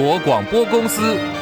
[0.00, 1.37] 国广播公司。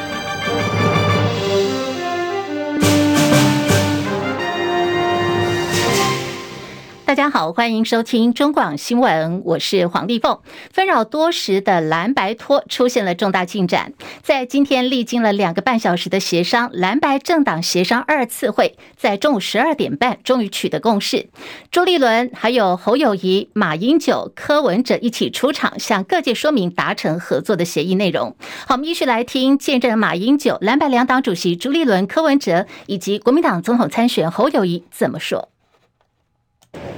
[7.07, 10.41] 大家好，欢迎收听中广新闻，我是黄丽凤。
[10.73, 21.29] 纷扰多时的蓝白拖出现了重大进展，在今天历经了两个半小时的协商，蓝白政党协商二次会在中午十二点半终于取得共识。
[21.71, 28.35] 朱立伦还有侯友谊、马英九、柯文哲一起出场，向各界说明达成合作的协议内容。
[28.67, 35.47] 好，我们继续来听见证马英九、蓝白两党主席朱立伦、柯文哲以及国民党总统参选侯友谊怎么说。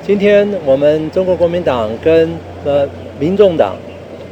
[0.05, 2.29] 今天我们中国国民党跟
[2.65, 2.87] 呃
[3.19, 3.75] 民众党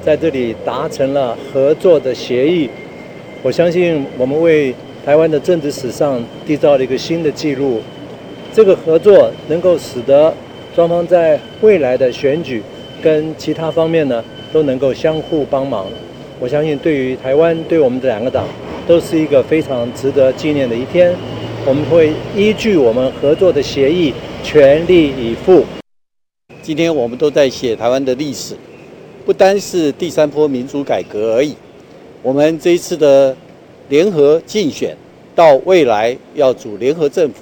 [0.02, 2.70] 在这里达成了合作的协议，
[3.44, 4.73] 我相信我们为
[5.06, 7.82] 台湾的政治史上缔造了一个新的纪录。
[8.54, 10.34] 这个合作能够使得
[10.76, 12.64] 双方在未来的选举
[13.04, 15.86] 跟其他方面呢都能够相互帮忙。
[16.39, 18.45] 我相信对于台湾，对我们这两个党
[18.88, 21.14] 都是一个非常值得纪念的一天。
[21.66, 24.14] 我们会依据我们合作的协议。
[24.50, 25.66] 全力以赴。
[26.62, 28.56] 今天我们都在写台湾的历史，
[29.26, 31.54] 不单是第三波民主改革而已。
[32.23, 33.36] 我们这一次的
[33.89, 34.95] 联合竞选，
[35.36, 37.42] 到未来要组联合政府，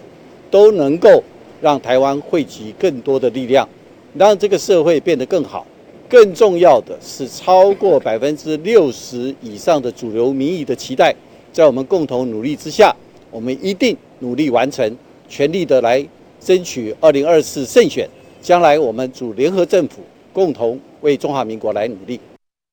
[0.49, 1.23] 都能够
[1.61, 3.69] 让台湾汇集更多的力量，
[4.15, 5.63] 让这个社会变得更好。
[6.09, 11.13] 更重要的是，超过百分之六十以上的主流民意的期待，
[11.53, 12.95] 在我们共同努力之下，
[13.29, 14.97] 我们一定努力完成，
[15.29, 16.03] 全力的来。
[16.45, 18.07] 争取二零二四胜选，
[18.39, 22.19] 将来我们组联合政府，共同为中华民国来努力。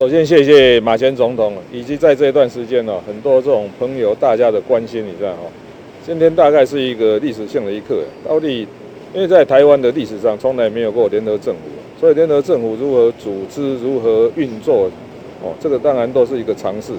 [0.01, 5.39] 首先，谢谢马前总统，以及在这一段时间呢，很多这种朋友大家的关心，你知道哈。
[6.05, 8.69] 今天大概是一个历史性的一刻，到底
[9.15, 11.61] 因为在台湾的历史上从来没有过联合政府，
[11.99, 14.91] 所以联合政府如何组织、如何运作，
[15.43, 16.93] 哦，这个当然都是一个尝试。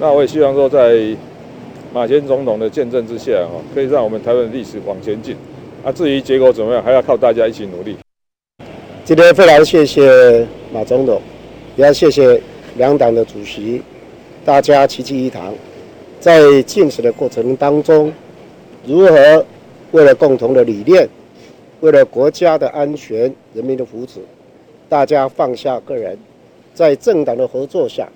[0.00, 1.00] 那我也希望说，在
[1.94, 5.36] 马前总统的见证之下，哈，可以让我们台湾的历史往前进。
[5.86, 7.96] 啊，至于结果怎么样，还要靠大家一起努力。
[9.04, 11.22] 今天非常谢谢马总统，
[11.76, 12.42] 也要谢谢
[12.76, 13.80] 两党的主席，
[14.44, 15.54] 大家齐聚一堂，
[16.18, 18.12] 在竞选的过程当中，
[18.84, 19.46] 如何
[19.92, 21.08] 为了共同的理念，
[21.78, 24.18] 为了国家的安全、人民的福祉，
[24.88, 26.18] 大家放下个人，
[26.74, 28.08] 在政党的合作下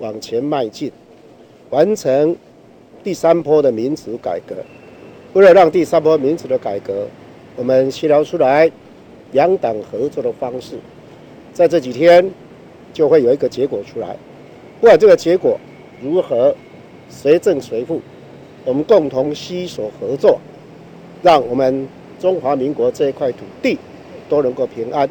[0.00, 0.90] 往前迈进，
[1.70, 2.34] 完成
[3.04, 4.56] 第三波的民主改革。
[5.34, 7.06] 为了让第三波民主的改革，
[7.56, 8.70] 我们协调出来
[9.32, 10.76] 两党合作的方式，
[11.54, 12.30] 在这几天
[12.92, 14.14] 就会有一个结果出来。
[14.78, 15.58] 不管这个结果
[16.02, 16.54] 如何，
[17.08, 18.02] 谁胜谁负，
[18.66, 20.38] 我们共同携手合作，
[21.22, 21.88] 让我们
[22.20, 23.78] 中华民国这一块土地
[24.28, 25.08] 都能够平安。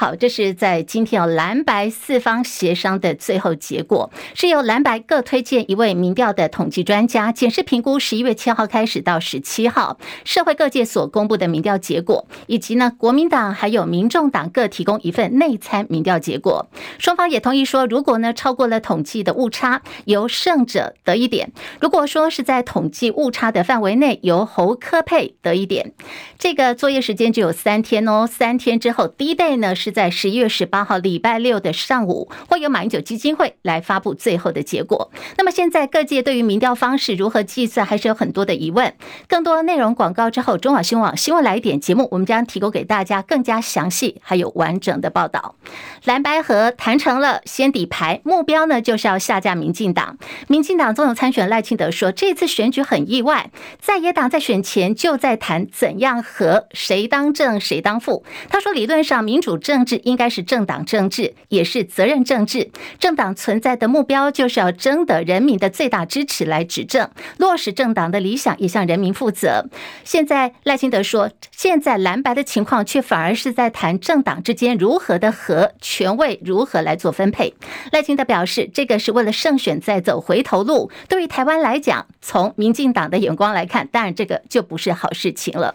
[0.00, 7.98] 好，这是在今天有蓝白四方协商的最后结果，是由蓝白各推荐一位民调的统计专家检视评估。
[7.98, 16.70] 十一月七号开始到十七号，社会各界所公布的民调结果，以及呢国民党还有民众党各提供一份内参民调结果。
[16.98, 25.92] 双方也同意说，如果呢超过了统计的误差，由胜者得一点；如果说是在统计误差的范围内，由侯科佩得一点。
[26.38, 29.89] 这个作业时间只有三天哦，三天之后，第一 day 呢是。
[29.90, 35.10] 在十一月十八号礼拜六的上午，会由马英九基金会来发布最后的结果。
[35.36, 38.94] 那么现在各界对于民调方式如何计算，还是有很多的疑问。
[39.26, 45.56] 更多内容广告之后，中广新闻网新闻来一点节目，我们将提供给大家更加详细还有完整的报道。
[46.04, 50.16] 蓝白合谈成了，先底牌目标呢就是要下架民进党。
[50.46, 53.50] 民进党总统参选赖清德说，这次选举很意外，
[53.80, 58.24] 在野党在选前就在谈怎样和谁当正谁当副。
[58.48, 59.79] 他说，理论上民主政。
[59.80, 62.70] 政治应该是政党政治，也是责任政治。
[62.98, 67.08] 政党存在的目标就是要争得人民的最大支持来执政，
[67.38, 69.64] 落实政党的理想，也向人民负责。
[70.04, 77.54] 现在赖清德说，现在蓝白的情况却反而是在谈政党之间如何的和权位如何来做分配。
[77.90, 80.90] 赖清德表示，这个是为了胜选再走回头路。
[81.08, 85.74] 对于台湾来讲，从民进党的眼光来看，当然这个就不是好事情了。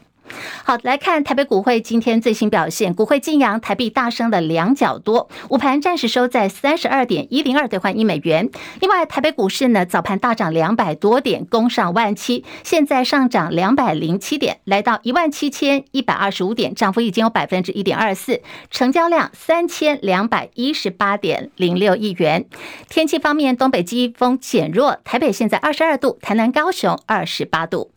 [0.63, 8.49] 好，来看台北股汇今天最新表现，股汇劲扬，台币大升了两角多，午盘暂时收在三十二点一零二兑换一美元。
[8.79, 22.45] 另外，台北股市呢早盘大涨两百多点，攻上万七，现在上涨两百零七点，来到一万七千一百二十五点，涨幅已经有百分之一点二四，成交量三千两百一十八点零六亿元。
[22.89, 27.94] 天气方面，东北季风减弱，台北现在二十二度，台南、高雄二十八度。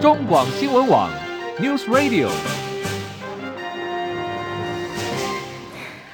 [0.00, 1.10] 中广新闻网
[1.58, 2.69] ，News Radio。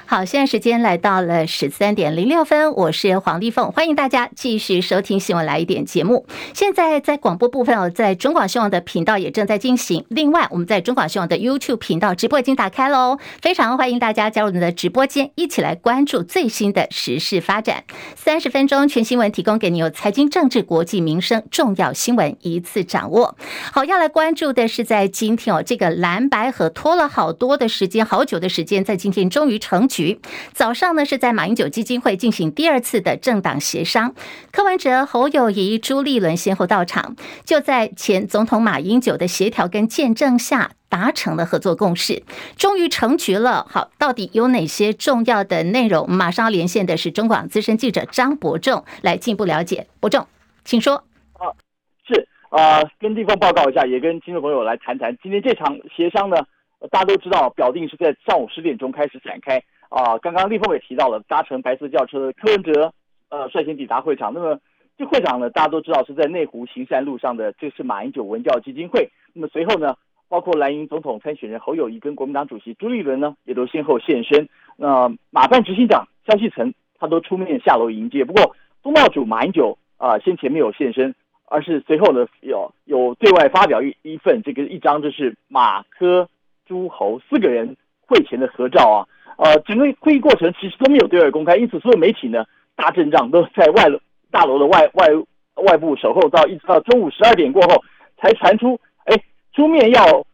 [0.09, 6.25] 好，现在时间来到了十三点零六分，我是黄丽凤，欢迎大家继续收听《新闻来一点》节目。
[6.55, 10.05] 现在在广播部分哦，在中广新闻的频道也正在进行。
[10.09, 17.83] 另外，我们在中广新闻的 YouTube 频道直播已经打开喽，非常欢迎大家加入我们的直播间，一起来关注最新的时事发展。
[18.15, 23.37] 三十分钟全新闻提供给你，有财经、政治、国际、民生重要新闻一次掌握。
[23.73, 30.21] 好，要来关注的是在今天哦，这个蓝白合拖了好多的时间，好久的时间，在今天终于成局。
[30.53, 34.15] 早上呢，是在马英九基金会进行第二次的政党协商，
[34.53, 42.23] 柯文哲、侯友宜、朱立伦先后到场，就在前总统马英九的协调跟见证下，达成了合作共识，
[42.57, 43.67] 终于成局了。
[43.71, 46.11] 好，到底有哪些重要的内容？
[46.11, 49.87] 马上要连线的是中广资深记者张伯仲，来进一步了解。
[50.01, 50.27] 伯仲，
[50.65, 51.05] 请说。
[51.33, 51.49] 啊，
[52.07, 56.37] 是啊，跟地方报告一下，也跟听众朋友来谈谈今天这场协商呢。
[56.91, 59.61] 大家都知道，表定是在上午十点钟开始展开。
[59.89, 62.93] 啊，刚刚立峰也提到了，搭乘白色轿车的柯文哲，
[63.31, 64.33] 呃，率先抵达会场。
[64.35, 64.59] 那么
[64.99, 69.11] 这会场呢，大家都知道是在内湖行善路上的，这是马英九文教基金会。
[69.33, 69.95] 那么随后呢，
[70.29, 74.49] 包括蓝营总统参选人侯友谊跟国民党主席朱立伦呢，也都先后现身。
[74.77, 78.25] 那、马办执行长萧继成他都出面下楼迎接。
[78.25, 86.29] 不过东道主马英九啊、呃，先前没有现身，而是随后呢有有对外发表一一份这个一张，就是马柯
[86.67, 89.07] 朱侯四个人会前的合照啊。
[89.37, 92.45] 呃，整个会议过程其实都没有对外公开，因此所有媒体呢，
[92.75, 93.85] 大阵仗都在外
[94.33, 95.07] 大楼的外外
[95.67, 97.85] 外部守候到一直到中午十二点过后，
[98.17, 99.15] 才传出，哎，
[99.55, 100.25] 出面要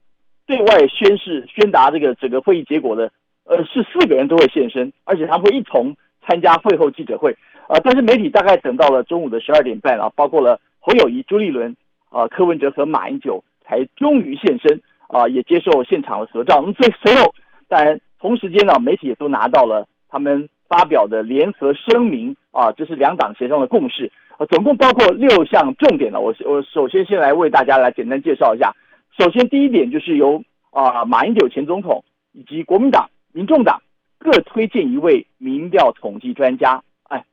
[0.46, 3.10] 对外宣誓宣达这个整个会议结果的，
[3.44, 5.96] 呃，是四个人都会现身，而且他们会一同
[6.26, 7.36] 参加会后记者会，
[7.68, 11.76] 呃，但是媒体大概等到了中午的十二点半啊，包括了侯友谊、朱立伦、
[12.08, 16.60] 啊、柯文哲和马英九才终于现身啊、也接受现场的合照。
[16.60, 17.34] 那么最 随后，
[17.66, 18.00] 当然。
[18.22, 26.20] 同时间呢，媒体也都拿到了他们发表的联合声明啊，这是两党协商的共识啊，总共包括六项重点呢。
[26.20, 28.72] 我我首先先来为大家来简单介绍一下。
[29.18, 30.40] 首先第一点就是由
[30.70, 33.82] 啊马英九前总统以及国民党、民众党
[34.18, 36.80] 各推荐一位民调统计专家。
[37.08, 37.24] 哎，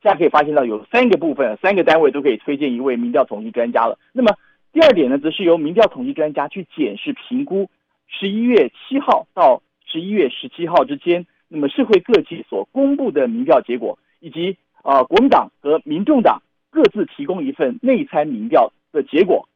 [0.00, 3.98] 大家可以发现到有三个部分，三个单位都可以推荐一位民调统计专家了。
[4.12, 4.32] 那么
[4.72, 7.68] 第二点呢，则是由民调统计专家去检视评估
[8.06, 9.60] 十一月七号到。
[9.86, 19.48] 十一月十七号之间，那么社会各界所公布的民调结果，以及啊、国民党和民众党各自提供一份内参民调的结果。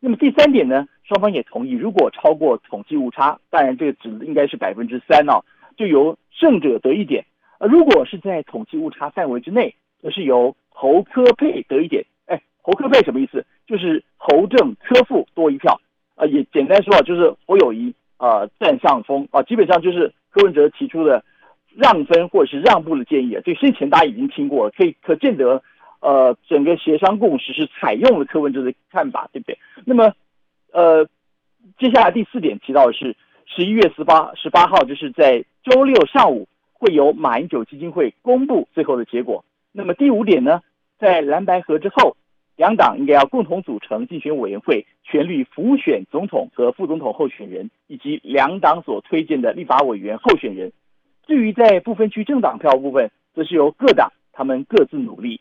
[0.00, 5.44] 那么第三点呢，双方也同意，如果超过统计误差，当然这个值应该是百分之三哦，
[5.76, 7.24] 就由胜者得一点；
[7.58, 9.74] 而如果是在统计误差范围之内，
[10.10, 12.04] 是由侯科配得一点。
[12.26, 13.44] 哎，侯科配什么意思？
[13.66, 15.80] 就是侯正柯副多一票。
[16.14, 17.94] 啊、也简单说啊，就是侯友宜。
[18.18, 21.24] 呃，占上风啊，基本上就是柯文哲提出的
[21.76, 23.42] 让分或者是让步的建议啊。
[23.44, 25.62] 这先前大家已经听过了，可以可见得，
[26.00, 29.58] 呃，整个协商共识是采用了柯文哲的看法，对不对？
[29.84, 30.12] 那么，
[30.72, 31.06] 呃，
[31.78, 33.14] 接下来第四点提到的是
[33.46, 39.44] 十一月十八十八号，就是在周六上午会由马英九基金会公布最后的结果。
[39.70, 40.60] 那么第五点呢，
[40.98, 42.16] 在蓝白合之后。
[42.58, 50.72] 两党应该要共同组成竞选委员会，全力辅选总统和副总统候选人，以及两党所推荐的立法委员候选人。
[51.24, 55.40] 至于在不分区政党票部分，则是由各党他们各自努力。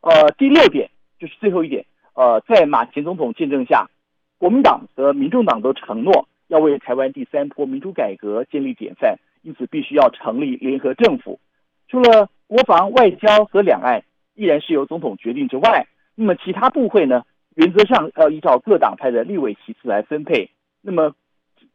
[0.00, 3.88] 呃，第六点就是最后一点，呃，在马前总统见证下，
[4.36, 11.38] 国民党和民众党都承诺要为台湾第三波民主改革建立典范，因此必须要成立联合政府。
[11.86, 14.02] 除了国防、外交和两岸
[14.34, 15.86] 依然是由总统决定之外，
[16.20, 17.22] 那么其他部会呢，
[17.54, 20.50] 原则上要依照各党派的立委席次来分配。
[20.82, 21.14] 那么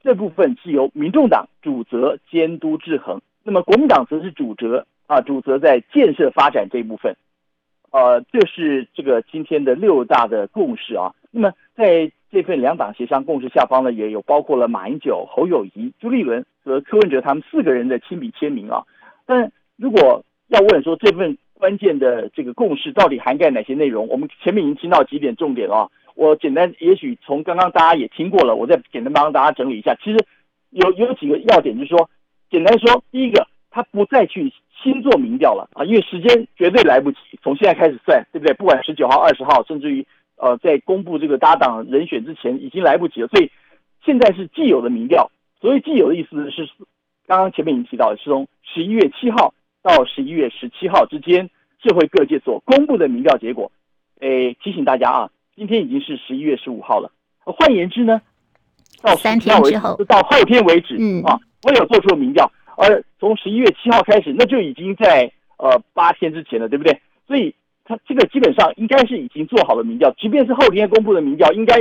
[0.01, 7.15] 这部分是由民众党主责监督制衡，那么国民党则是主责啊，主责在建设发展这一部分。
[7.91, 11.15] 呃，这是这个今天的六大的共识啊。
[11.31, 18.83] 那么在这份两党协商共识下方呢，也有包括了马英九、侯友谊、朱立伦和柯文哲他们四个人的亲笔签名啊。
[19.25, 21.37] 但如果要问说这份。
[21.53, 24.07] 关键的这个共识到底涵盖哪些内容？
[24.07, 29.95] 我们前面已经听到几点重点了啊，我简单，也许从刚刚大家也听过了，我再简单帮大家整理一下。
[30.03, 30.17] 其实
[30.71, 32.09] 有有几个要点，就是说，
[32.49, 34.51] 简单说，第一个，他不再去
[34.83, 38.53] 新做民调了啊，因为时间绝对来不及，从现在开始算，对不对？
[38.55, 40.05] 不管十九号、二十号，甚至于
[40.37, 43.27] 呃，在公布这个搭档人选之前，已经来不及了。
[43.27, 43.49] 所以
[44.03, 45.31] 现在是既有的民调，
[45.61, 46.67] 所以既有的意思是，
[47.25, 49.53] 刚刚前面已经提到的，是从十一月七号。
[49.83, 51.49] 到十一月十七号之间，
[51.83, 53.71] 社会各界所公布的民调结果，
[54.21, 57.11] 诶，提醒大家啊，今天已经是十一月十五号了。
[57.43, 58.21] 换言之呢，
[59.01, 66.97] 到三天之后，到后天为止，嗯啊，我有做出民调，而从十一月七号开始，那就已经在呃八天之前了，对不对？
[67.27, 71.75] 所以他这个基本上应该是已经做好了民调，即便是后天公布的民调，应该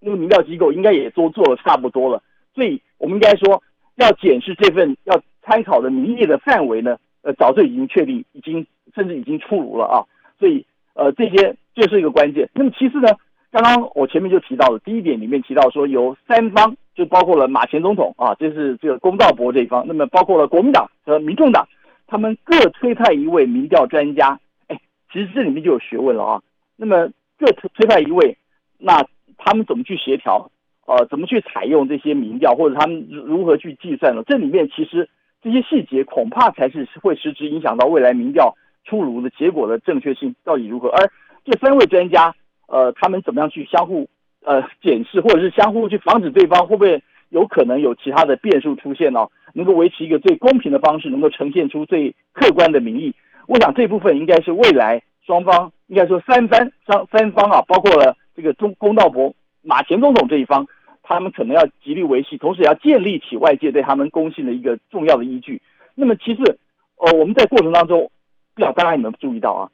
[0.00, 2.20] 那个民调机构应该也都做了差不多了。
[2.52, 3.62] 所以我们应该说
[3.94, 8.64] 要检视这份要参考的民意的范围呢，呃，早就已经确定，已经
[8.94, 10.04] 甚至已经出炉了啊。
[10.38, 10.64] 所以
[10.94, 12.48] 呃，这些这是一个关键。
[12.54, 13.08] 那么其次呢？
[13.50, 21.66] 刚刚我前面就提到了第一点里面提到说，有三方就包括了马前总统啊，这是这个公道伯这一方，那么包括了国民党和民众党，
[22.06, 24.38] 他们各推派一位民调专家。
[24.66, 24.78] 哎，
[25.12, 26.42] 其实这里面就有学问了啊。
[26.76, 28.36] 那么各推派一位，
[28.76, 29.04] 那
[29.38, 30.50] 他们怎么去协调？
[30.86, 34.22] 呃，怎么去采用这些民调，或者他们如何去计算呢？
[34.26, 35.08] 这里面其实
[35.44, 40.88] 这些细节恐怕才是会实质影响到未来民调出炉的结果的正确性到底如何。
[40.88, 41.08] 而
[41.44, 42.34] 这三位专家。
[42.66, 44.08] 呃，他们怎么样去相互
[44.42, 49.26] 呃检视，或者是相互去防止对方会不会有可能有其他的变数出现呢？
[49.52, 53.14] 能够维持一个最公平的方式，能够呈现出最客观的民意。
[53.46, 60.66] 我想这部分应该是未来双方应该说三方三三方啊，包括了这个中公道伯马前总统这一方，
[61.06, 65.60] 他们可能要极力维系，同时也要建立起外界对他们公信的一个重要的依据。
[65.94, 66.58] 那么其次，
[66.96, 68.10] 呃，我们在过程当中，
[68.54, 69.70] 不知道大家有没有注意到啊？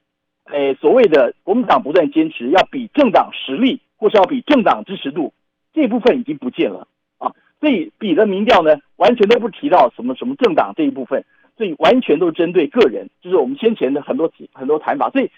[0.53, 5.33] 诶，所谓的国民党不断坚持要比政党实力，或是要比政党支持度，
[5.73, 7.33] 这部分已经不见了啊。
[7.61, 11.25] 所以比的民调呢，完全都不提到什么什么政党这一部分，
[11.57, 15.09] 所以完全都针对个人，就是我们先前的很多很多谈法。
[15.11, 15.31] 所以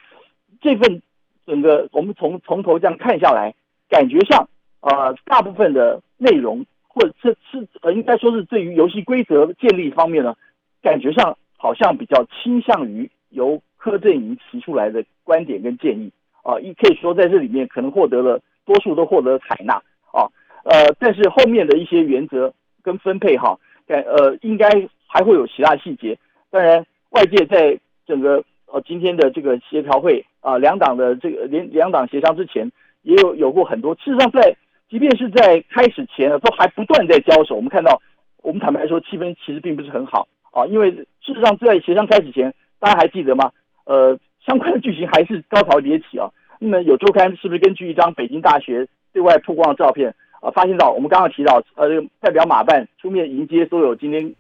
[0.63, 1.03] 这份
[1.47, 3.55] 整个我们从从头这样看下来，
[3.91, 4.49] 感觉上
[4.83, 10.37] 呃大部分的内容，或者是是呃应该说是对于游戏规则建立方面呢，
[10.83, 13.61] 感觉上好像比较倾向于由。
[13.85, 16.09] 柯震宇提出来的观点跟建议
[16.45, 19.75] 啊，也可以说在这里面可能获得了多数都获得了采纳
[20.13, 20.31] 啊，
[20.63, 23.59] 呃，但是后面的一些原则跟分配哈，
[23.89, 24.69] 该呃应该
[25.09, 26.17] 还会有其他细节。
[26.49, 32.71] 当然，外界在整个呃今天的这个协调会啊，两党的这个联两党协商之前，
[33.03, 33.97] 也有有过很多。
[33.97, 34.55] 事实上，在
[34.93, 37.55] 即便是在开始前都还不断在交手。
[37.55, 37.99] 我们看到，
[38.43, 43.51] 我们坦白说，气氛其实并不是很好啊，因为事实上在协商开始前，大家还记得吗？
[43.87, 46.29] 呃，相关的剧情还是高潮迭起啊。
[46.59, 51.89] 那么有周刊是不是根据一张北京大学对外曝光的照片啊，发现到我们刚刚提到呃，
[52.21, 54.31] 代表马办出面迎接所有今天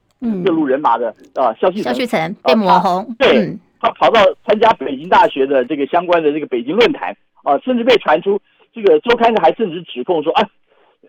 [0.44, 8.38] 各路人马的啊，萧旭肖旭成被抹红，对，他跑到参加北京大学的这个相关的这个北京论坛啊，甚至被传出
[8.72, 10.48] 这个周刊还甚至指控说啊，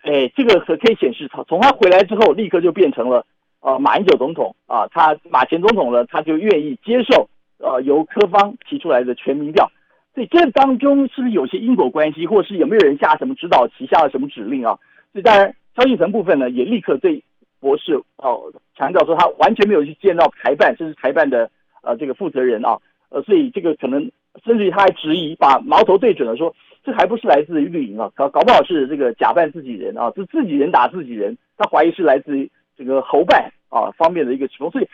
[0.02, 3.24] 哎，这个可可以显示他从他回来之后立刻就变成了
[3.60, 7.28] 呃马英九总统啊，他马前总统呢他就愿意接受。
[7.58, 9.70] 呃，由科方提出来的全民调，
[10.12, 14.76] 所以这当中是不是有些因果关系，或是有没有人下什么指导棋，下了什么指令啊？
[15.12, 17.22] 所以当然，萧旭岑部分呢，也立刻对
[17.60, 21.48] 博士哦强调说，他完全没有去见到台办，这是台办的
[21.80, 22.76] 呃这个负责人啊，
[23.08, 24.10] 呃，所以这个可能
[24.44, 34.88] 甚至于他还质疑，把矛头对准了说，这还不是来自于绿营啊，搞搞不好是这个假扮自己人啊，是自己人打自己人，他怀疑是来自于这个侯办啊方面的一个指控，所以。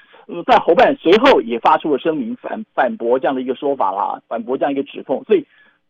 [0.46, 5.24] 在侯办随后也发出了声明反反驳这样的一个说法啦，反驳这样一个指控。
[5.24, 5.44] 所以，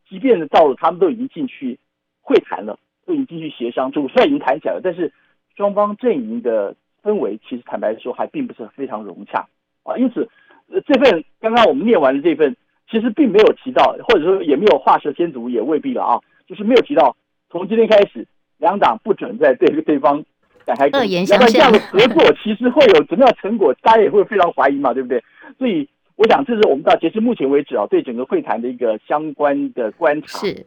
[0.09, 1.79] 即便到了他们都已经进去
[2.23, 5.13] 会谈了，都已经进去协商，主帅已经谈起来了，但是
[5.59, 9.47] 双方阵营的氛围其实坦白说还并不是非常融洽
[9.83, 9.95] 啊。
[9.99, 10.27] 因此，
[10.73, 12.57] 呃这份刚刚我们念完的这份，
[12.91, 17.17] 其实并没有提到，或者说也没有画蛇添足，也未必了啊，就是没有提到
[17.49, 18.27] 从今天开始
[18.59, 20.23] 两党不准再对对方
[20.67, 20.87] 展开。
[20.99, 25.23] 恶言相向，这样的合作其实会有怎么样的成果，大家也会非常怀疑嘛，对不对？
[25.59, 30.39] 所以，我想这是我们到截至目前为止啊，对整个会谈的一个相关的观察。
[30.41, 30.67] 是。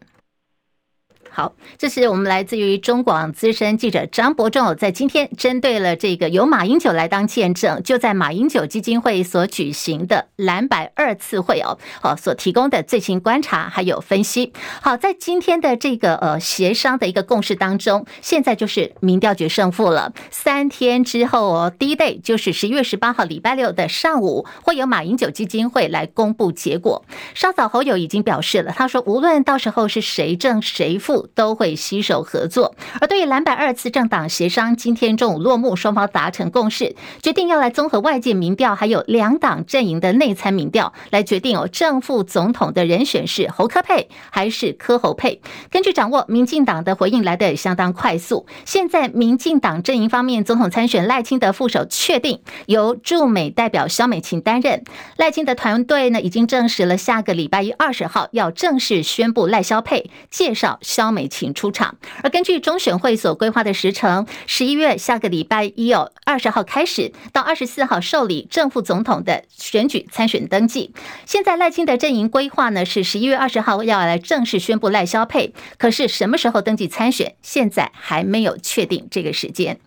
[1.30, 14.54] 好，这是我们来自于中广资深记者张伯仲，在今天针对了这个由马英九来当见证，就在马英九基金会所举行的蓝白二次会哦，好所提供的最新观察还有分析。
[14.82, 20.14] 好，在今天的这个呃协商的一个共识当中，现在就是民调决胜负了。
[20.30, 27.04] 三天之后哦，第一 day 就是十一月十八号礼拜六的上午，会有马英九基金会来公布结果。
[27.34, 31.13] 稍早侯友已经表示了，他说无论到时候是谁胜谁负。
[31.36, 32.76] 都会携手合作。
[33.00, 45.40] 而对于蓝白二次政党协商，今天中午落幕，双方达成共识，决定要来综合外界民调，还有两党阵营的内参民调，来决定哦正副总统的人选是侯科佩还是柯侯佩。
[45.70, 48.48] 根据掌握，民进党的回应来得也相当快速。
[48.66, 54.84] 现在民进党阵营方面，总统参选赖清德副手确定由驻美代表萧美琴担任。
[55.18, 61.03] 赖清德团队呢已经证实了，下个礼拜一二十号要正式宣布赖萧配，介绍萧。
[61.04, 61.98] 萧美琴出场。
[62.24, 70.94] 而根据中选会所规划的时程，十一月下个礼拜一哦，二十号开始到二十四号受理正副总统的选举参选登记。
[71.26, 79.78] 现在赖清德阵营规划呢是十一月二十号要来正式宣布赖萧配，可是什么时候登记参选，现在还没有确定这个时间。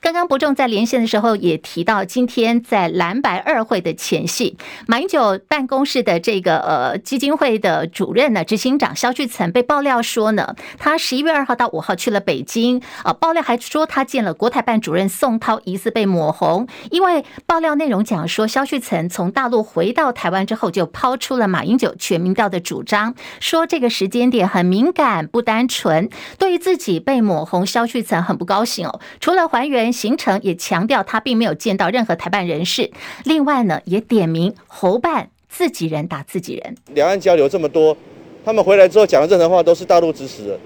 [0.00, 4.56] 刚刚伯仲在连线的时候也提到，今天在蓝白二会的前夕，
[4.88, 32.90] 马英九办公室的这个呃基金会的主任呢，执行长萧旭岑被爆料说呢，他十一月二号到五号去了北京，呃，爆料还说他见了国台办主任宋涛，疑似被抹红，因为爆料内容讲说萧旭岑从大陆回到台湾之后，就抛出了马英九全民调的主张，说这个时间点很敏感不单纯，对于自己被抹红，萧旭岑很不高兴哦，除了还原行程，也强调他并没有见到任何台办人士，
[33.24, 35.30] 另外呢，也点名侯办。
[35.56, 37.96] 自己人打自己人，两岸交流这么多，
[38.44, 40.58] 他们回来之后讲的任何话都是大陆支持的，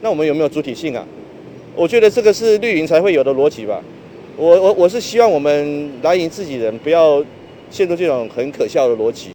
[0.00, 1.06] 那我们有没有主体性啊？
[1.74, 3.82] 我觉得这个是绿营才会有的逻辑吧。
[4.36, 7.22] 我我我是希望我们蓝营自己人不要
[7.70, 9.30] 陷入这种很可笑的逻辑。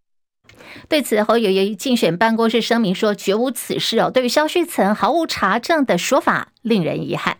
[0.89, 4.09] 对此，侯友宜竞选办公室声明说绝无此事哦。
[4.09, 7.37] 对于萧旭岑毫无查证的说法，令人遗憾。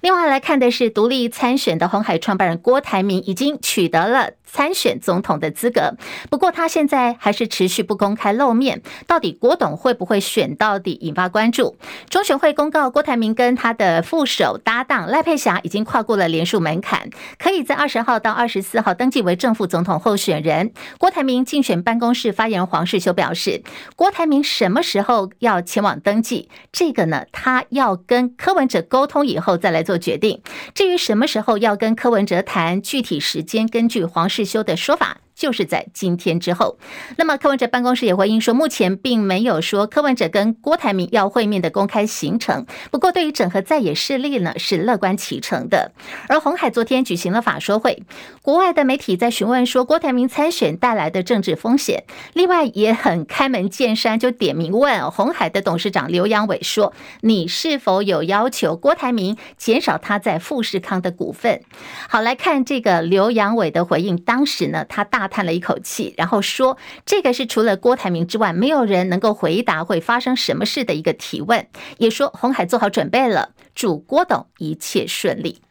[0.00, 5.96] 另外来看的是独立参选的红海创办人郭台铭已经取得了参选总统的资格，
[6.28, 11.78] 不过他现在还是持续不公开露面，到底郭董会不会选到底引发关注。
[12.10, 20.72] 中选会公告，郭台铭跟他的副手搭档赖佩霞已经跨过了连署门槛，可以在二十号到二十四号登记为正副总统候选人。
[20.98, 23.62] 郭台铭竞选办公室发言人黄世修表示，
[23.96, 30.42] 郭台铭什么时候要前往登记，这个呢，他要跟柯文哲沟通以后再来做决定。
[30.74, 35.21] 至于什么时候要跟柯文哲谈具体时间，根据黄世修的说法。
[35.34, 36.78] 就是在今天之后，
[37.16, 42.66] 那么柯文哲办公室也回应说，目前并没有说柯文哲跟郭台铭要会面的公开行程。
[42.90, 45.92] 不过，对于整合在野势力呢，是乐观其成的。
[46.28, 48.02] 而红海昨天举行了法说会，
[48.42, 52.04] 国外的媒体在询问说郭台铭参选带来的政治风险，
[52.34, 61.62] 另外也很开门见山，就点名问红海的董事长刘扬伟说：“你是否有要求郭台铭减少他在富士康的股份？”
[62.08, 65.21] 好，来看这个刘扬伟的回应，当时呢，他大。
[65.22, 75.62] 他叹了一口气，然后说：“这个是除了郭台铭之外，没有人能够回答会发生什么事的一个提问。”也说红海做好准备了，祝郭董一切顺利。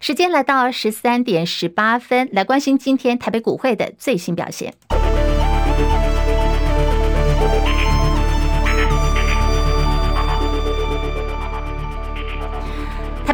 [0.00, 4.72] 时间来到十三点十八分，来关心今天台北股会的最新表现。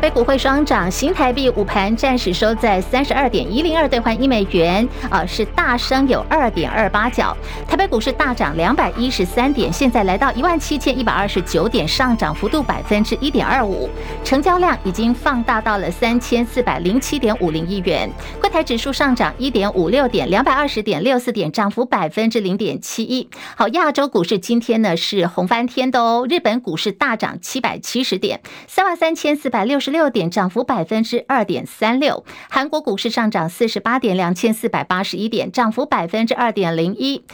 [0.01, 7.37] 北股会双涨，新台币午盘暂时收在三十二点一零二兑换一美元，啊，是大升有二点二八角。
[7.69, 13.91] 台北股市大涨两百一十三点，现在来到一万七千一百二十九点，上涨幅度百分之一点二五，
[14.25, 18.11] 成交量已经放大到了三千四百零七点五零亿元。
[18.41, 23.29] 柜台指数上涨一点五六点，两百二十点六四点，涨幅百分之零点七一。
[23.55, 32.25] 好，亚洲股市今天呢是红翻天的哦，日本股市大涨七百七十点，三万三千四百六十六点，涨幅百分之二点三六。
[32.49, 37.25] 韩国股市上涨四十八点，两千四百八十一点，涨幅百分之二点零一。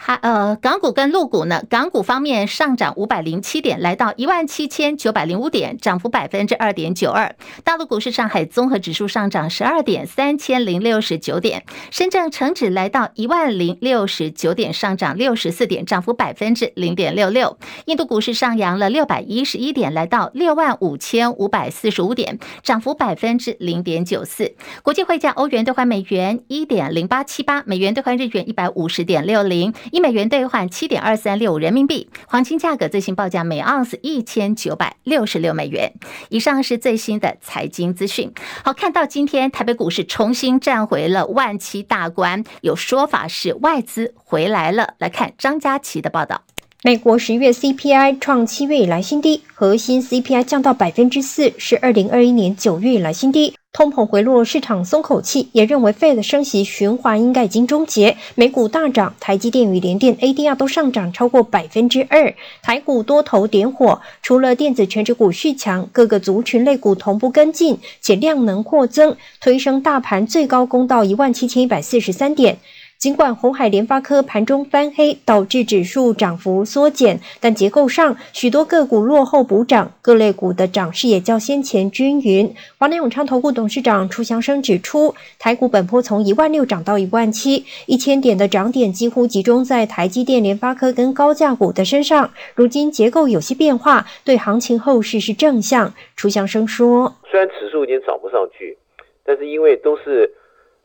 [0.00, 1.64] 还呃，港股跟陆股呢？
[1.68, 7.34] 港股方面上涨五百零七点，来到一万七千九百零五点，涨幅百分之二点九二。
[7.64, 11.64] 大陆股市，上海综合指数上涨十二点，三千零六十九点。
[11.90, 17.58] 深圳成指来到一万零六十九点，上涨六十四点，涨幅百分之零点六六。
[17.86, 24.54] 印度股市上扬了六百一十一点，来到六万五千五百四十五点，涨幅百分之零点九四。
[24.82, 29.74] 国际汇价，欧元兑换美元一点零八七八，美元兑换日元一百五十点六零。
[29.90, 35.92] 一美元兑换七点二三六人民币，黄金价格最新报价每盎司一千九百六十六美元。
[36.28, 38.32] 以上是最新的财经资讯。
[38.64, 44.94] 好，看到今天台北股市重新站回了万七大关，有说法是外资回来了。
[44.98, 46.42] 来看张佳琪的报道。
[46.84, 53.54] 美国十月 CPI 创七月以来新低，核心 CPI 降到百分之四，是二零二一年九月以来新低。
[53.78, 58.16] 通膨回落，市场松口气，也认为费的升息循环应该已经终结。
[58.34, 62.34] 美股大涨，台积电与联电 ADR 都上涨超过百分之二。
[62.60, 72.58] 台股多头点火，除了电子全指股续强，各个族群类股同步跟进，且量能扩增，推升大盘最高攻到一万七千一百四十三点。
[72.98, 82.52] 尽管鸿海联发科盘中翻黑，导致指数涨幅缩减，但结构上许多个股落后补涨，各类股的涨势也较先前均匀。
[82.76, 92.32] 华南永昌投顾董事长楚祥生指出，台股本波从一万六涨到一万七，一千点的涨点几乎集中在台积电、联发科跟高价股的身上。
[92.56, 95.94] 如今结构有些变化，对行情后市是正向。
[96.16, 98.76] 楚祥生说：“虽然指数已经涨不上去，
[99.24, 100.28] 但是因为都是。”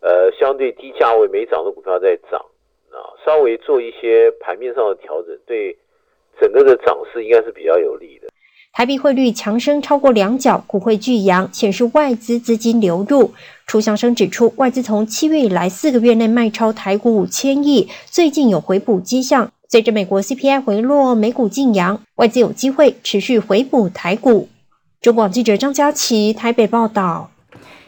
[0.03, 2.37] 呃，相对低价位没涨的股票在涨，
[2.91, 5.77] 啊，稍微做一些盘面上的调整，对
[6.41, 8.27] 整个的涨势应该是比较有利的。
[8.73, 13.31] 台币汇率强升超过两角，股汇巨扬，显示外资资金流入。
[13.65, 19.51] 楚祥生指出，外资从七月以来四个月内卖超台股五千亿，最近有回补迹象。
[19.69, 24.49] 随着美国 CPI 回落，美股劲扬，外资有机会持续回补台股。
[24.99, 27.29] 中广记者张佳琪台北报道。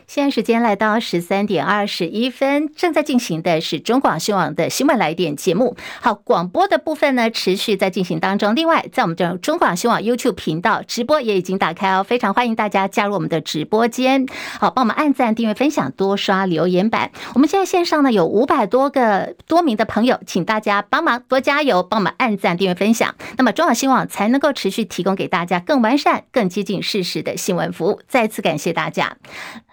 [0.07, 5.75] 现在时间来到十三点二十一分，正在进行的是中广新闻网的新闻来电节目。
[5.99, 8.55] 好，广播的部分呢，持续在进行当中。
[8.55, 14.27] 另外，在我们的中广新闻网 YouTube 频道直播也已经打开哦，非常欢迎大家加入我们的直播间。
[14.59, 17.11] 好，帮我们按赞、订阅、分享、多刷留言板。
[17.33, 23.15] 我们现在线上呢有五百多个多名的朋友，请大家帮忙多加油，帮我们按赞、订阅、分享。
[23.37, 28.01] 那么中广新闻网才能够持续提供给大家更完善、更接近事实的新闻服务。
[28.07, 29.17] 再次感谢大家。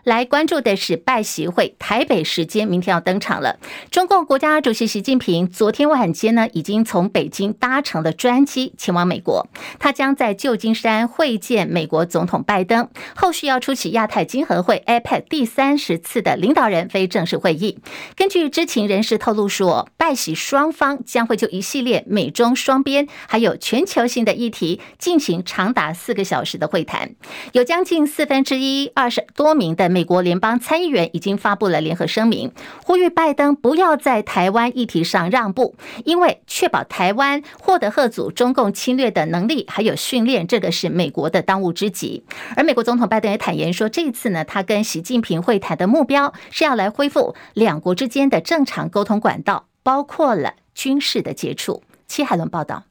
[0.04, 3.60] 来关注的是拜习会，台北时间明天要登场了。
[3.88, 9.46] 中共国家主席习近平昨天晚间呢，已经从北京搭乘了专机前往美国，
[9.78, 17.78] 他将在旧金山会见美国总统拜登，后续要出席亚太经合会 APEC 第三十次的领导人非正式会议。
[18.16, 27.14] 根据知情人士透露说，拜习双方将会就一系列美中双边还有全球性的议题进行长达四个小时的会谈，
[27.52, 29.91] 有将近四分之一二十多名的。
[29.92, 32.50] 美国联邦参议员已经发布了联合声明，
[32.84, 42.24] 呼吁拜登不要在台湾议题上让步，因为确保台湾获得吓阻中共侵略的能力还有训练，这个是美国的当务之急。
[42.56, 51.82] 而美国总统拜登也坦言说，这一次呢，他跟习近平会谈的目标是要来恢复两国之间的正常沟通管道，包括了军事的接触。
[52.06, 52.84] 戚海伦报道。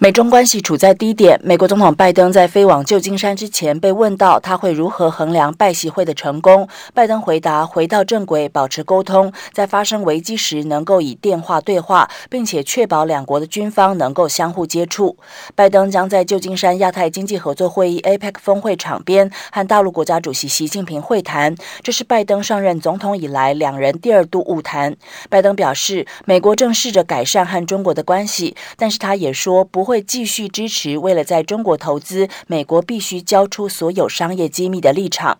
[0.00, 1.40] 美中关系处在低点。
[1.42, 15.16] 美国总统拜登在飞往旧金山之前被问到他会如何衡量拜习会的成功，拜登回答：回到正轨，保持沟通，在发生危机时能够以电话对话，并且确保两国的军方能够相互接触。
[15.56, 24.96] 拜登将在旧金山亚太经济合作会议 （APEC） 峰会场边和大陆国家主席习近平会谈，这是拜登上任总统以来两人第二度晤谈。
[25.28, 29.87] 拜登表示，美国正试着改善和中国的关系，但是他也说不。
[29.88, 35.38] 会继续支持为了在中国投资，美国必须交出所有商业机密的立场。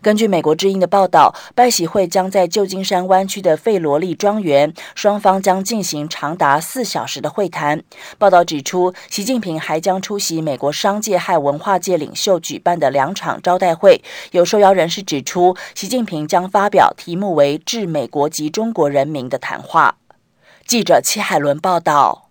[0.00, 7.82] 根据美国之音的报道，拜习会将在旧金山湾区的费罗利庄园，双方将进行长达四小时的会谈。
[8.16, 14.02] 报道指出，习近平还将出席美国商界和文化界领袖举办的两场招待会。
[14.32, 19.96] 有受邀人士指出，习近平将发表题目为《致美国及中国人民》的谈话。
[20.66, 22.29] 记者戚海伦报道。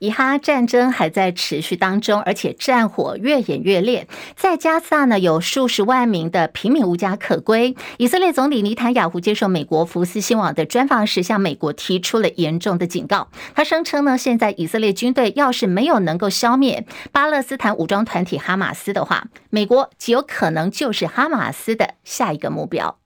[0.00, 4.08] 以哈战争还在持续当中，而且战火越演越烈。
[4.34, 7.76] 在加萨呢，有数十万名的平民无家可归。
[7.98, 13.28] 以色列总理尼坦雅胡接受美国福斯新网的专访时，向美国提出了严重的警告。
[13.54, 22.99] 他声称呢，现在以色列军队要是没有能够消灭巴勒斯坦武装团体哈马斯的话，美国极有可能就是哈马斯的下一个目标。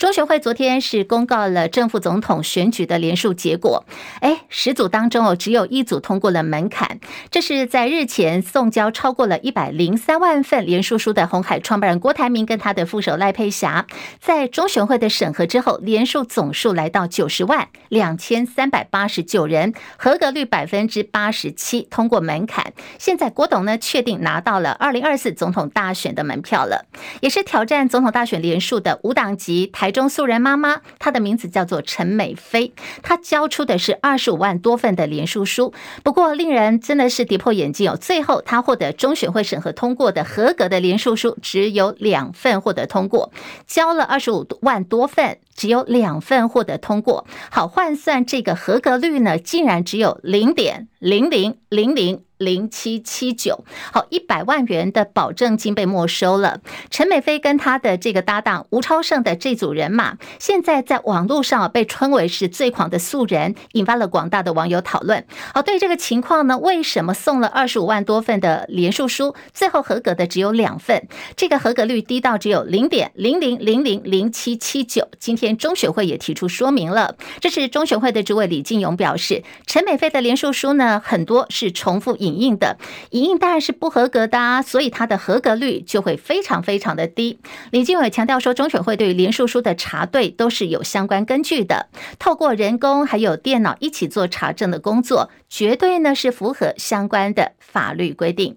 [0.00, 3.84] 中选会昨天是公告了正副总统选举的连署结果，
[4.20, 6.98] 哎，十组当中哦，只有一组通过了门槛。
[7.30, 13.84] 这是在日前送交超过了一百零三万份连署书的红海创办人郭台铭跟他的副手赖佩霞，
[14.18, 22.72] 在中选会的审核之后，连署总数来到九十万两千三百八十九人，合格率百分之八十七，通过门槛。
[22.98, 26.86] 现在郭董呢，确定拿到了二零二四总统大选的门票了，
[27.20, 29.89] 也是挑战总统大选连署的无党籍台。
[29.92, 32.72] 中素人妈妈，她的名字叫做陈美菲，
[33.02, 35.72] 她交出的是二十五万多份的连书书。
[36.02, 37.96] 不过，令人真的是跌破眼镜哦！
[37.96, 43.32] 最后，她获得中选会审核通过的合格的连书书只有两份获得通过，
[43.66, 47.26] 交了二十五万多份，只有两份获得通过。
[47.50, 53.64] 好，换算这个合格率呢，竟然只有零点零零零零零七七九。
[53.92, 56.60] 好，一百万元的保证金被没收了。
[56.88, 65.26] 陈美菲跟他的这个搭档吴超胜的这组人马，现在在网络上被称为是最狂的素人，引发了广大的网友讨论。
[65.54, 71.06] 好，对这个情况呢，为什么送了二十五万多份的连署书，最后合格的只有两份？
[71.36, 75.08] 这个合格率低到只有零点零零零零零七七九。
[75.18, 82.78] 今天中选会也提出说明了，这是中选会的主委李进勇表示，陈美菲的连署书呢，很多是重复引影印的，
[83.10, 87.38] 影印当然是不合格的啊，所以它的合格率就会非常非常的低。
[87.70, 91.88] 李经纬强调说，中选会对于连署书的查对都是有相关根据的，
[92.18, 98.56] 透过人工还有电脑一起做查证的工作，绝对呢是符合相关的法律规定。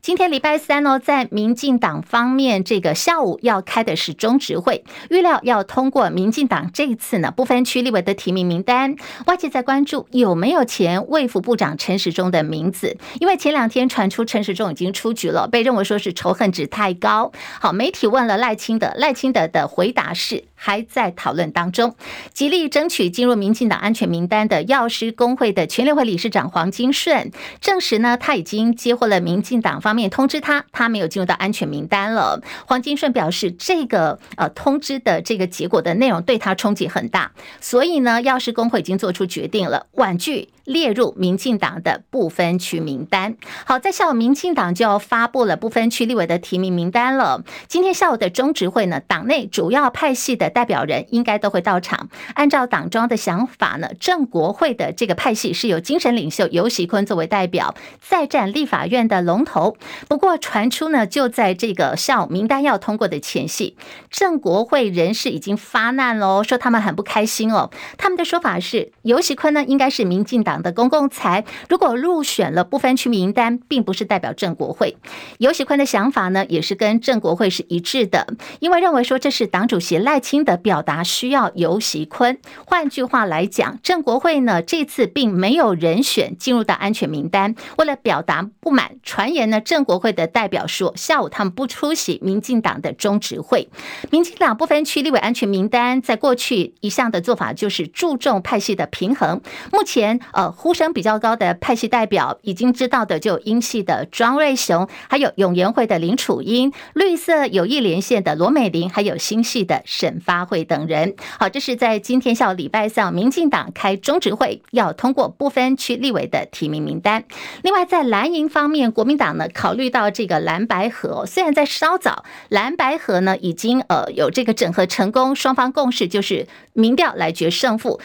[0.00, 8.96] 今天礼拜三哦，在民进党方面，这个下午要开的是中执会，预料要通过民进党这一次呢不分区立委的提名名单。
[9.26, 17.30] 外界在关注有没有前卫副部长陈时中的名字，因为前两天传出陈时中已经出局了，被认为说是仇恨值太高。
[17.60, 21.94] 好，媒体问了赖清德，赖清德的回答是还在讨论当中，
[22.32, 32.42] 极力争取进入民进党安全名单的药师工会的全联会理事长黄金顺证实呢，他已经接获了民进党方面通知他，他没有进入到安全名单了。
[32.66, 43.36] 黄金顺表示，这个呃通知的这个结果的内容对他冲击很大，所以呢，药师工会已经做出决定了，婉拒列入民进党的不分区名单。
[43.64, 47.42] 好，在下午，民进党就要发布了不分区立委的提名名单了。
[47.66, 52.08] 今天下午的中执会呢，党内主要派系的代表人应该都会到场。
[52.34, 59.76] 按照党中央的想法呢，郑国会的这个派系是由精神领袖游锡堃作为代表，再战立法院的龙头。
[60.08, 63.76] 不过传出呢，就在这个下午名单要通过的前夕，
[64.10, 67.70] 郑国会人士已经发难喽，说他们很不开心哦。
[67.98, 70.51] 他们的说法是，游锡堃呢应该是民进党。
[70.52, 74.98] 党的公共财，如果入选了不分区名单，并不是代表正国会。
[75.38, 78.26] 游喜坤的想法呢，也是跟郑国会是一致的，
[78.60, 82.38] 因为认为说这是党主席赖清德表达需要游喜坤。
[82.66, 87.54] 换句话来讲，郑国会呢这次并没有人选进入到安全名单。
[87.78, 93.70] 为了表达不满，传言呢郑国会的代表说下午他们不出席民进党的中执会。
[94.10, 99.40] 民进党不分区立委安全名单，在过去一向的做法就是注重派系的平衡。
[99.72, 100.41] 目前呃。
[100.50, 111.14] 呼声比较高的派系代表，已经知道的就英系的庄瑞雄，还有永延会的林楚英，绿色有意连线的罗美玲，还有新系的沈发慧等人。
[111.38, 117.24] 好，这是在今天下午礼拜三，民进党开中执会，要通过不分区立委的提名名单。
[117.62, 128.00] 另外，在蓝营方面，国民党呢考虑到这个蓝白合，虽然在稍早，蓝白合呢已经呃有这个整合成功，双方共识就是民调来决胜负。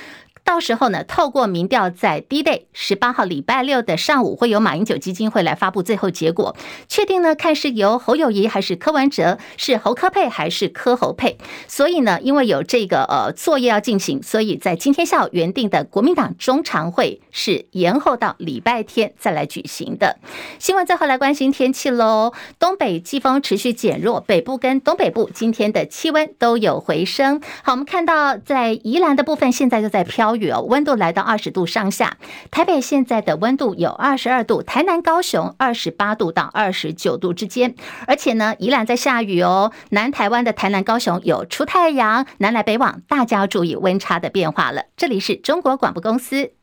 [0.48, 6.56] 到时候呢，透过民调，在 D-Day 十八号礼拜六的上午，会有马英九基金会来发布最后结果，
[6.88, 11.38] 确定呢，看是由侯友谊还是柯文哲，是侯柯配还是柯侯配。
[11.68, 20.18] 所以呢，因为有这个呃作业要进行，所以在今天下午原定的国民党中常会是延后到礼拜天再来举行的。
[20.60, 27.42] 新闻最后来关心天气喽，东北季风持续减弱，北部跟东北部今天的气温都有回升。
[27.64, 30.37] 好，我们看到在宜兰的部分，现在就在飘。
[30.38, 32.18] 温度来到二十度上下，
[32.52, 39.72] 台北现在的温度有二十二度，台南、高雄二十八度到二十九度之间，而且呢，宜兰在下雨哦。
[39.90, 44.84] 南台湾的台南、高雄有出太阳，南来北往，大家要注意温差的变化了。
[44.96, 46.57] 这里是中国广播公司。